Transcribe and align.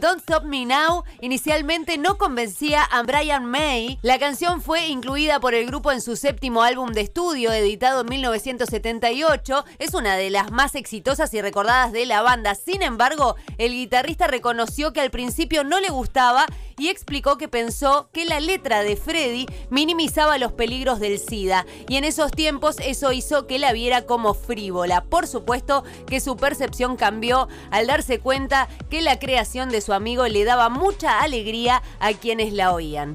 Don't 0.00 0.20
Stop 0.20 0.44
Me 0.44 0.64
Now 0.64 1.04
inicialmente 1.20 1.98
no 1.98 2.16
convencía 2.16 2.82
a 2.82 3.02
Brian 3.02 3.44
May. 3.44 3.98
La 4.00 4.18
canción 4.18 4.62
fue 4.62 4.88
incluida 4.88 5.40
por 5.40 5.52
el 5.52 5.66
grupo 5.66 5.92
en 5.92 6.00
su 6.00 6.16
séptimo 6.16 6.62
álbum 6.62 6.92
de 6.92 7.02
estudio, 7.02 7.52
editado 7.52 8.00
en 8.00 8.08
1978. 8.08 9.64
Es 9.78 9.92
una 9.92 10.16
de 10.16 10.30
las 10.30 10.50
más 10.52 10.74
exitosas 10.74 11.34
y 11.34 11.42
recordadas 11.42 11.92
de 11.92 12.06
la 12.06 12.22
banda. 12.22 12.54
Sin 12.54 12.80
embargo, 12.80 13.36
el 13.58 13.72
guitarrista 13.72 14.26
reconoció 14.26 14.94
que 14.94 15.02
al 15.02 15.10
principio 15.10 15.64
no 15.64 15.80
le 15.80 15.90
gustaba 15.90 16.46
y 16.80 16.88
explicó 16.88 17.36
que 17.36 17.46
pensó 17.46 18.08
que 18.10 18.24
la 18.24 18.40
letra 18.40 18.82
de 18.82 18.96
Freddy 18.96 19.46
minimizaba 19.68 20.38
los 20.38 20.52
peligros 20.52 20.98
del 20.98 21.18
SIDA 21.18 21.66
y 21.88 21.96
en 21.96 22.04
esos 22.04 22.30
tiempos 22.32 22.76
eso 22.82 23.12
hizo 23.12 23.46
que 23.46 23.58
la 23.58 23.74
viera 23.74 24.06
como 24.06 24.32
frívola. 24.32 25.04
Por 25.04 25.26
supuesto 25.26 25.84
que 26.06 26.20
su 26.20 26.38
percepción 26.38 26.96
cambió 26.96 27.48
al 27.70 27.86
darse 27.86 28.18
cuenta 28.18 28.66
que 28.88 29.02
la 29.02 29.18
creación 29.18 29.68
de 29.68 29.82
su 29.82 29.92
amigo 29.92 30.26
le 30.26 30.44
daba 30.44 30.70
mucha 30.70 31.20
alegría 31.20 31.82
a 32.00 32.14
quienes 32.14 32.54
la 32.54 32.72
oían. 32.72 33.12